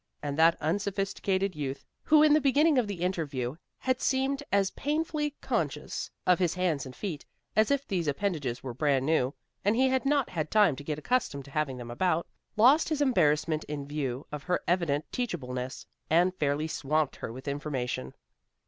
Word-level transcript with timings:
And 0.23 0.35
that 0.35 0.57
unsophisticated 0.59 1.55
youth, 1.55 1.85
who 2.01 2.23
in 2.23 2.33
the 2.33 2.41
beginning 2.41 2.79
of 2.79 2.87
the 2.87 3.03
interview 3.03 3.55
had 3.77 4.01
seemed 4.01 4.41
as 4.51 4.71
painfully 4.71 5.35
conscious 5.41 6.09
of 6.25 6.39
his 6.39 6.55
hands 6.55 6.87
and 6.87 6.95
feet, 6.95 7.23
as 7.55 7.69
if 7.69 7.85
these 7.87 8.07
appendages 8.07 8.63
were 8.63 8.73
brand 8.73 9.05
new, 9.05 9.31
and 9.63 9.75
he 9.75 9.89
had 9.89 10.03
not 10.03 10.27
had 10.31 10.49
time 10.49 10.75
to 10.77 10.83
get 10.83 10.97
accustomed 10.97 11.45
to 11.45 11.51
having 11.51 11.77
them 11.77 11.91
about, 11.91 12.25
lost 12.57 12.89
his 12.89 12.99
embarrassment 12.99 13.63
in 13.65 13.87
view 13.87 14.25
of 14.31 14.41
her 14.41 14.61
evident 14.67 15.05
teachableness, 15.11 15.85
and 16.09 16.33
fairly 16.33 16.67
swamped 16.67 17.17
her 17.17 17.31
with 17.31 17.47
information. 17.47 18.15